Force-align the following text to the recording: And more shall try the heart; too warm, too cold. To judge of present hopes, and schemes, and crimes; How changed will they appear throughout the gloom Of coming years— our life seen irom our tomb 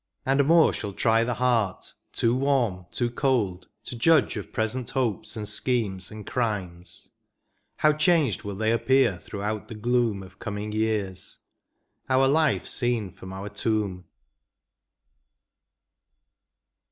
And 0.25 0.47
more 0.47 0.73
shall 0.73 0.93
try 0.93 1.23
the 1.23 1.35
heart; 1.35 1.93
too 2.11 2.33
warm, 2.35 2.87
too 2.89 3.11
cold. 3.11 3.67
To 3.83 3.95
judge 3.95 4.35
of 4.35 4.51
present 4.51 4.89
hopes, 4.89 5.35
and 5.37 5.47
schemes, 5.47 6.09
and 6.09 6.25
crimes; 6.25 7.09
How 7.75 7.93
changed 7.93 8.41
will 8.41 8.55
they 8.55 8.71
appear 8.71 9.19
throughout 9.19 9.67
the 9.67 9.75
gloom 9.75 10.23
Of 10.23 10.39
coming 10.39 10.71
years— 10.71 11.41
our 12.09 12.27
life 12.27 12.65
seen 12.67 13.13
irom 13.13 13.31
our 13.31 13.49
tomb 13.49 14.05